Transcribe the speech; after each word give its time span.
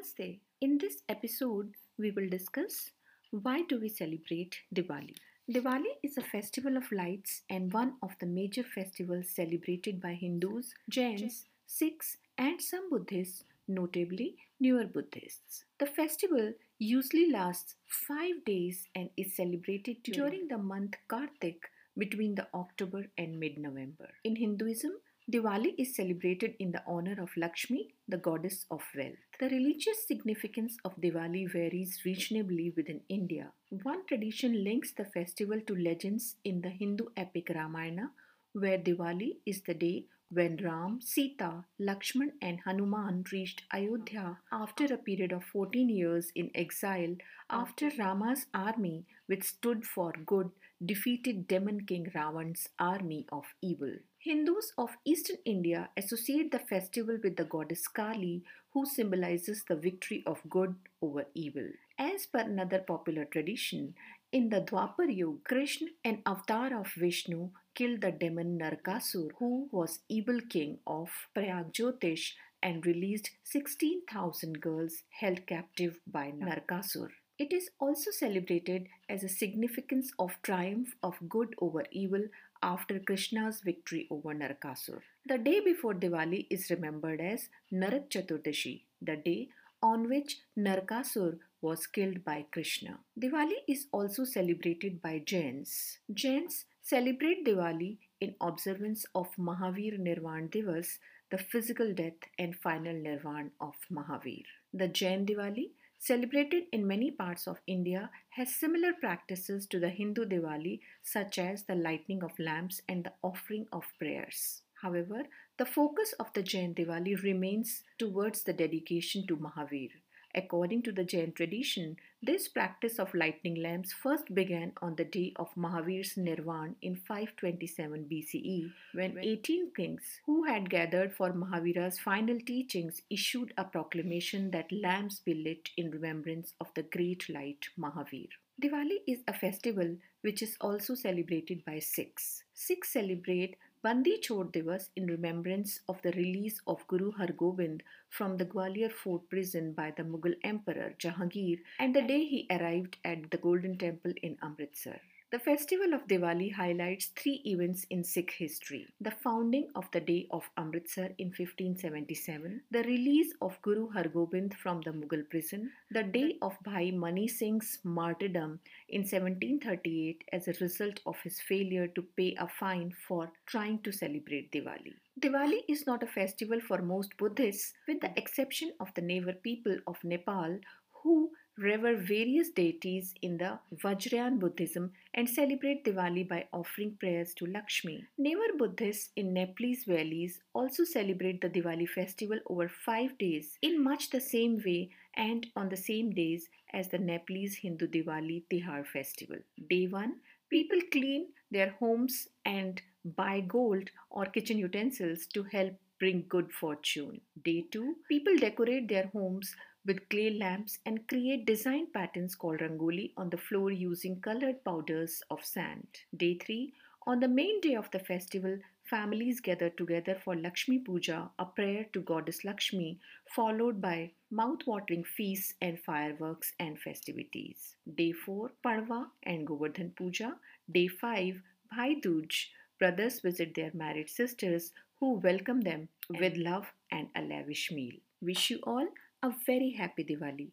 Namaste. 0.00 0.38
In 0.60 0.78
this 0.78 1.02
episode, 1.08 1.74
we 1.98 2.10
will 2.10 2.28
discuss 2.28 2.90
why 3.30 3.62
do 3.68 3.78
we 3.78 3.88
celebrate 3.88 4.56
Diwali. 4.74 5.14
Diwali 5.50 5.92
is 6.02 6.16
a 6.16 6.22
festival 6.22 6.76
of 6.76 6.90
lights 6.90 7.42
and 7.50 7.72
one 7.72 7.94
of 8.02 8.12
the 8.18 8.26
major 8.26 8.62
festivals 8.62 9.28
celebrated 9.28 10.00
by 10.00 10.14
Hindus, 10.14 10.74
Jains, 10.88 11.44
Sikhs, 11.66 12.16
and 12.38 12.60
some 12.60 12.88
Buddhists, 12.88 13.44
notably 13.68 14.36
Newar 14.62 14.90
Buddhists. 14.90 15.64
The 15.78 15.86
festival 15.86 16.54
usually 16.78 17.30
lasts 17.30 17.74
five 17.86 18.44
days 18.46 18.86
and 18.94 19.10
is 19.16 19.34
celebrated 19.36 20.02
during 20.04 20.48
the 20.48 20.58
month 20.58 20.94
Kartik 21.08 21.70
between 21.98 22.36
the 22.36 22.46
October 22.54 23.06
and 23.18 23.38
mid 23.38 23.58
November. 23.58 24.08
In 24.24 24.36
Hinduism, 24.36 24.92
Diwali 25.30 25.74
is 25.78 25.94
celebrated 25.94 26.56
in 26.58 26.72
the 26.72 26.82
honor 26.88 27.16
of 27.22 27.36
Lakshmi, 27.36 27.94
the 28.08 28.16
goddess 28.16 28.66
of 28.68 28.82
wealth. 28.96 29.14
The 29.38 29.48
religious 29.48 30.04
significance 30.08 30.76
of 30.84 30.96
Diwali 30.96 31.48
varies 31.52 32.00
reasonably 32.04 32.72
within 32.76 33.02
India. 33.08 33.52
One 33.84 34.04
tradition 34.06 34.64
links 34.64 34.90
the 34.92 35.04
festival 35.04 35.60
to 35.68 35.76
legends 35.76 36.34
in 36.42 36.62
the 36.62 36.70
Hindu 36.70 37.10
epic 37.16 37.52
Ramayana, 37.54 38.10
where 38.54 38.78
Diwali 38.78 39.36
is 39.46 39.62
the 39.62 39.74
day 39.74 40.06
when 40.30 40.56
Ram, 40.56 41.00
Sita, 41.00 41.64
Lakshman, 41.80 42.32
and 42.42 42.58
Hanuman 42.64 43.22
reached 43.30 43.62
Ayodhya 43.72 44.38
after 44.50 44.92
a 44.92 44.98
period 44.98 45.30
of 45.30 45.44
14 45.44 45.88
years 45.88 46.32
in 46.34 46.50
exile 46.56 47.14
after 47.48 47.90
Rama's 47.98 48.46
army, 48.52 49.06
which 49.26 49.44
stood 49.44 49.84
for 49.84 50.12
good, 50.26 50.50
defeated 50.84 51.46
demon 51.46 51.84
king 51.86 52.10
Ravan's 52.14 52.68
army 52.78 53.26
of 53.30 53.44
evil. 53.60 53.92
Hindus 54.18 54.72
of 54.78 54.90
eastern 55.04 55.36
India 55.44 55.90
associate 55.96 56.50
the 56.50 56.58
festival 56.58 57.18
with 57.22 57.36
the 57.36 57.44
goddess 57.44 57.86
Kali, 57.88 58.42
who 58.72 58.86
symbolizes 58.86 59.64
the 59.68 59.76
victory 59.76 60.22
of 60.26 60.40
good 60.48 60.74
over 61.02 61.26
evil. 61.34 61.68
As 61.98 62.26
per 62.26 62.40
another 62.40 62.78
popular 62.78 63.24
tradition, 63.24 63.94
in 64.32 64.48
the 64.48 64.60
Dwapar 64.60 65.14
Yuga, 65.14 65.40
Krishna, 65.44 65.88
an 66.04 66.22
avatar 66.24 66.78
of 66.78 66.92
Vishnu, 66.96 67.50
killed 67.74 68.00
the 68.00 68.12
demon 68.12 68.58
Narakasur, 68.58 69.30
who 69.38 69.68
was 69.72 70.00
evil 70.08 70.40
king 70.48 70.78
of 70.86 71.10
Pragjyotish 71.34 72.34
and 72.62 72.86
released 72.86 73.30
16,000 73.44 74.60
girls 74.60 75.02
held 75.18 75.46
captive 75.46 75.98
by 76.06 76.30
Narakasur. 76.30 77.08
It 77.40 77.54
is 77.54 77.70
also 77.80 78.10
celebrated 78.10 78.88
as 79.08 79.24
a 79.24 79.28
significance 79.30 80.12
of 80.18 80.36
triumph 80.42 80.94
of 81.02 81.16
good 81.26 81.54
over 81.58 81.84
evil 81.90 82.24
after 82.62 82.98
Krishna's 83.00 83.62
victory 83.62 84.06
over 84.10 84.34
Narakasur. 84.34 85.00
The 85.26 85.38
day 85.38 85.60
before 85.60 85.94
Diwali 85.94 86.46
is 86.50 86.68
remembered 86.68 87.18
as 87.18 87.48
Narak 87.72 88.10
Chaturdashi, 88.10 88.82
the 89.00 89.16
day 89.16 89.48
on 89.82 90.10
which 90.10 90.36
Narakasur 90.58 91.38
was 91.62 91.86
killed 91.86 92.22
by 92.26 92.44
Krishna. 92.52 92.98
Diwali 93.18 93.56
is 93.66 93.86
also 93.90 94.24
celebrated 94.24 95.00
by 95.00 95.22
Jains. 95.24 95.96
Jains 96.12 96.66
celebrate 96.82 97.46
Diwali 97.46 97.96
in 98.20 98.34
observance 98.42 99.06
of 99.14 99.34
Mahavir 99.38 99.98
Nirvan 99.98 100.50
Divas, 100.50 100.98
the 101.30 101.38
physical 101.38 101.94
death 101.94 102.20
and 102.38 102.54
final 102.54 102.92
nirvan 102.92 103.52
of 103.62 103.76
Mahavir. 103.90 104.44
The 104.74 104.88
Jain 104.88 105.24
Diwali 105.24 105.70
celebrated 106.00 106.64
in 106.72 106.86
many 106.86 107.10
parts 107.10 107.46
of 107.46 107.60
India, 107.66 108.10
has 108.30 108.54
similar 108.54 108.92
practices 108.94 109.66
to 109.66 109.78
the 109.78 109.90
Hindu 109.90 110.24
Diwali, 110.24 110.80
such 111.02 111.38
as 111.38 111.64
the 111.64 111.74
lighting 111.74 112.24
of 112.24 112.38
lamps 112.38 112.80
and 112.88 113.04
the 113.04 113.12
offering 113.22 113.66
of 113.70 113.84
prayers. 113.98 114.62
However, 114.80 115.24
the 115.58 115.66
focus 115.66 116.14
of 116.18 116.32
the 116.32 116.42
Jain 116.42 116.74
Diwali 116.74 117.22
remains 117.22 117.84
towards 117.98 118.42
the 118.44 118.54
dedication 118.54 119.26
to 119.26 119.36
Mahavir. 119.36 119.90
According 120.34 120.82
to 120.82 120.92
the 120.92 121.04
Jain 121.04 121.32
tradition, 121.32 121.96
this 122.22 122.46
practice 122.46 123.00
of 123.00 123.12
lighting 123.14 123.56
lamps 123.56 123.92
first 123.92 124.32
began 124.32 124.72
on 124.80 124.94
the 124.94 125.04
day 125.04 125.32
of 125.36 125.52
Mahavir's 125.56 126.14
Nirvan 126.14 126.76
in 126.82 126.94
527 126.94 128.04
BCE, 128.04 128.72
when 128.92 129.18
18 129.18 129.72
kings 129.74 130.20
who 130.26 130.44
had 130.44 130.70
gathered 130.70 131.12
for 131.12 131.32
Mahavira's 131.32 131.98
final 131.98 132.38
teachings 132.40 133.02
issued 133.10 133.52
a 133.58 133.64
proclamation 133.64 134.52
that 134.52 134.70
lamps 134.70 135.18
be 135.18 135.34
lit 135.34 135.70
in 135.76 135.90
remembrance 135.90 136.54
of 136.60 136.68
the 136.74 136.82
great 136.84 137.28
light 137.28 137.68
Mahavir. 137.76 138.28
Diwali 138.62 138.98
is 139.08 139.20
a 139.26 139.32
festival 139.32 139.96
which 140.20 140.42
is 140.42 140.56
also 140.60 140.94
celebrated 140.94 141.64
by 141.64 141.78
Sikhs. 141.78 142.44
Sikhs 142.52 142.90
celebrate 142.90 143.56
Bandi 143.82 144.18
Chhor 144.20 144.44
Divas 144.44 144.90
in 144.94 145.06
remembrance 145.06 145.80
of 145.88 146.02
the 146.02 146.12
release 146.12 146.60
of 146.66 146.86
Guru 146.86 147.12
Hargobind 147.12 147.80
from 148.10 148.36
the 148.36 148.44
Gwalior 148.44 148.92
fort 148.92 149.30
prison 149.30 149.72
by 149.72 149.90
the 149.90 150.02
Mughal 150.02 150.34
Emperor 150.44 150.94
Jahangir 150.98 151.62
and 151.78 151.96
the 151.96 152.02
day 152.02 152.26
he 152.26 152.46
arrived 152.50 152.98
at 153.06 153.30
the 153.30 153.38
Golden 153.38 153.78
Temple 153.78 154.12
in 154.22 154.36
Amritsar. 154.42 155.00
The 155.32 155.38
festival 155.38 155.94
of 155.94 156.08
Diwali 156.08 156.52
highlights 156.52 157.12
three 157.14 157.40
events 157.44 157.86
in 157.88 158.02
Sikh 158.02 158.32
history 158.32 158.88
the 159.00 159.12
founding 159.12 159.68
of 159.76 159.88
the 159.92 160.00
Day 160.00 160.26
of 160.32 160.50
Amritsar 160.56 161.10
in 161.18 161.28
1577, 161.28 162.62
the 162.72 162.82
release 162.82 163.32
of 163.40 163.56
Guru 163.62 163.88
Hargobind 163.92 164.54
from 164.54 164.80
the 164.80 164.90
Mughal 164.90 165.30
prison, 165.30 165.70
the 165.92 166.02
day 166.02 166.36
of 166.42 166.56
Bhai 166.64 166.90
Mani 166.90 167.28
Singh's 167.28 167.78
martyrdom 167.84 168.58
in 168.88 169.02
1738 169.02 170.24
as 170.32 170.48
a 170.48 170.54
result 170.60 170.98
of 171.06 171.14
his 171.22 171.40
failure 171.40 171.86
to 171.86 172.02
pay 172.16 172.34
a 172.40 172.48
fine 172.48 172.92
for 173.06 173.30
trying 173.46 173.78
to 173.82 173.92
celebrate 173.92 174.50
Diwali. 174.50 174.94
Diwali 175.20 175.60
is 175.68 175.86
not 175.86 176.02
a 176.02 176.08
festival 176.08 176.60
for 176.60 176.82
most 176.82 177.16
Buddhists, 177.18 177.72
with 177.86 178.00
the 178.00 178.10
exception 178.18 178.72
of 178.80 178.92
the 178.94 179.02
Newar 179.02 179.40
people 179.44 179.78
of 179.86 180.02
Nepal 180.02 180.58
who 181.04 181.30
revere 181.58 181.96
various 181.96 182.50
deities 182.50 183.14
in 183.22 183.36
the 183.38 183.58
Vajrayana 183.82 184.38
Buddhism 184.38 184.92
and 185.14 185.28
celebrate 185.28 185.84
Diwali 185.84 186.26
by 186.28 186.46
offering 186.52 186.96
prayers 186.98 187.34
to 187.34 187.46
Lakshmi. 187.46 188.04
Newar 188.18 188.56
Buddhists 188.58 189.10
in 189.16 189.32
Nepalese 189.34 189.84
valleys 189.84 190.40
also 190.54 190.84
celebrate 190.84 191.40
the 191.40 191.50
Diwali 191.50 191.88
festival 191.88 192.38
over 192.48 192.68
five 192.68 193.16
days 193.18 193.58
in 193.62 193.82
much 193.82 194.10
the 194.10 194.20
same 194.20 194.62
way 194.64 194.90
and 195.16 195.46
on 195.56 195.68
the 195.68 195.76
same 195.76 196.10
days 196.12 196.48
as 196.72 196.88
the 196.88 196.98
Nepalese 196.98 197.56
Hindu 197.56 197.88
Diwali 197.88 198.44
Tihar 198.50 198.86
festival. 198.86 199.36
Day 199.68 199.86
1 199.86 200.14
People 200.48 200.80
clean 200.90 201.28
their 201.52 201.70
homes 201.78 202.26
and 202.44 202.82
buy 203.04 203.40
gold 203.40 203.88
or 204.10 204.26
kitchen 204.26 204.58
utensils 204.58 205.26
to 205.26 205.44
help 205.44 205.72
bring 206.00 206.24
good 206.28 206.50
fortune. 206.52 207.20
Day 207.44 207.66
2 207.70 207.96
People 208.08 208.36
decorate 208.36 208.88
their 208.88 209.08
homes 209.12 209.54
with 209.86 210.08
clay 210.10 210.30
lamps 210.30 210.78
and 210.84 211.06
create 211.08 211.46
design 211.46 211.86
patterns 211.92 212.34
called 212.34 212.60
rangoli 212.60 213.12
on 213.16 213.30
the 213.30 213.38
floor 213.38 213.70
using 213.70 214.20
colored 214.20 214.62
powders 214.64 215.22
of 215.30 215.44
sand. 215.44 215.86
Day 216.16 216.34
3 216.38 216.72
On 217.06 217.20
the 217.20 217.28
main 217.28 217.60
day 217.60 217.74
of 217.74 217.90
the 217.90 217.98
festival, 217.98 218.58
families 218.84 219.40
gather 219.40 219.70
together 219.70 220.16
for 220.22 220.36
Lakshmi 220.36 220.78
Puja, 220.78 221.30
a 221.38 221.46
prayer 221.46 221.86
to 221.92 222.00
Goddess 222.00 222.44
Lakshmi, 222.44 222.98
followed 223.34 223.80
by 223.80 224.10
mouth-watering 224.30 225.04
feasts 225.04 225.54
and 225.62 225.80
fireworks 225.80 226.52
and 226.58 226.78
festivities. 226.78 227.76
Day 227.94 228.12
4 228.12 228.50
Padwa 228.64 229.06
and 229.22 229.46
Govardhan 229.46 229.92
Puja. 229.96 230.34
Day 230.70 230.88
5 230.88 231.40
Bhai 231.74 232.00
Dooj. 232.00 232.46
Brothers 232.78 233.20
visit 233.20 233.54
their 233.54 233.70
married 233.74 234.10
sisters 234.10 234.72
who 234.98 235.14
welcome 235.14 235.60
them 235.62 235.88
mm. 236.12 236.20
with 236.20 236.36
love 236.36 236.66
and 236.90 237.08
a 237.16 237.22
lavish 237.22 237.70
meal. 237.72 237.94
Wish 238.20 238.50
you 238.50 238.58
all 238.64 238.86
a 239.22 239.30
very 239.46 239.70
happy 239.70 240.04
Diwali. 240.04 240.50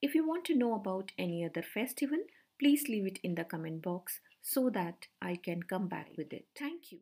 If 0.00 0.14
you 0.14 0.26
want 0.26 0.44
to 0.46 0.54
know 0.54 0.74
about 0.74 1.12
any 1.18 1.44
other 1.44 1.62
festival, 1.62 2.18
please 2.58 2.88
leave 2.88 3.06
it 3.06 3.18
in 3.22 3.34
the 3.34 3.44
comment 3.44 3.82
box 3.82 4.20
so 4.40 4.70
that 4.70 5.08
I 5.20 5.36
can 5.36 5.62
come 5.64 5.88
back 5.88 6.16
with 6.16 6.32
it. 6.32 6.46
Thank 6.58 6.92
you. 6.92 7.00